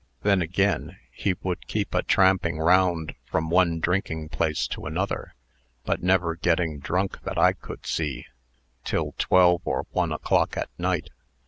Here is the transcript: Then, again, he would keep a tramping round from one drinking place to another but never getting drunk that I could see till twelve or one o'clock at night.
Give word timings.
Then, 0.23 0.41
again, 0.41 0.97
he 1.11 1.35
would 1.43 1.67
keep 1.67 1.93
a 1.93 2.01
tramping 2.01 2.57
round 2.57 3.13
from 3.23 3.51
one 3.51 3.79
drinking 3.79 4.29
place 4.29 4.65
to 4.69 4.87
another 4.87 5.35
but 5.85 6.01
never 6.01 6.33
getting 6.35 6.79
drunk 6.79 7.21
that 7.21 7.37
I 7.37 7.53
could 7.53 7.85
see 7.85 8.25
till 8.83 9.13
twelve 9.19 9.61
or 9.63 9.85
one 9.91 10.11
o'clock 10.11 10.57
at 10.57 10.69
night. 10.79 11.11